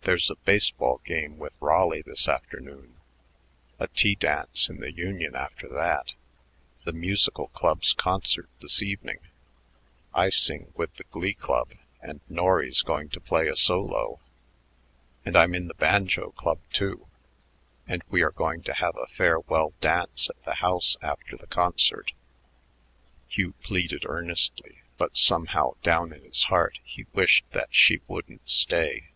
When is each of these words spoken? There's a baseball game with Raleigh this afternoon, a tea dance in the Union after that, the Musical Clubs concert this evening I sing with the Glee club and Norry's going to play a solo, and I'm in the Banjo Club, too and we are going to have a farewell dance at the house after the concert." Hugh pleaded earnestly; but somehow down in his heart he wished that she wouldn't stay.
There's 0.00 0.30
a 0.30 0.36
baseball 0.36 1.02
game 1.04 1.36
with 1.38 1.52
Raleigh 1.60 2.00
this 2.00 2.26
afternoon, 2.26 2.96
a 3.78 3.88
tea 3.88 4.14
dance 4.14 4.70
in 4.70 4.80
the 4.80 4.90
Union 4.90 5.36
after 5.36 5.68
that, 5.68 6.14
the 6.86 6.92
Musical 6.94 7.48
Clubs 7.48 7.92
concert 7.92 8.48
this 8.62 8.82
evening 8.82 9.18
I 10.14 10.30
sing 10.30 10.72
with 10.74 10.94
the 10.94 11.04
Glee 11.10 11.34
club 11.34 11.72
and 12.00 12.22
Norry's 12.30 12.80
going 12.80 13.10
to 13.10 13.20
play 13.20 13.46
a 13.48 13.56
solo, 13.56 14.20
and 15.26 15.36
I'm 15.36 15.54
in 15.54 15.68
the 15.68 15.74
Banjo 15.74 16.30
Club, 16.30 16.60
too 16.72 17.06
and 17.86 18.02
we 18.08 18.22
are 18.22 18.30
going 18.30 18.62
to 18.62 18.72
have 18.72 18.96
a 18.96 19.08
farewell 19.08 19.74
dance 19.82 20.30
at 20.30 20.42
the 20.46 20.54
house 20.54 20.96
after 21.02 21.36
the 21.36 21.46
concert." 21.46 22.12
Hugh 23.28 23.52
pleaded 23.62 24.04
earnestly; 24.06 24.78
but 24.96 25.18
somehow 25.18 25.72
down 25.82 26.14
in 26.14 26.24
his 26.24 26.44
heart 26.44 26.78
he 26.84 27.04
wished 27.12 27.50
that 27.50 27.74
she 27.74 28.00
wouldn't 28.08 28.48
stay. 28.48 29.10